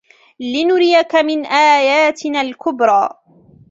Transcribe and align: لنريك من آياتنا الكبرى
لنريك 0.39 1.15
من 1.15 1.45
آياتنا 1.45 2.41
الكبرى 2.41 3.09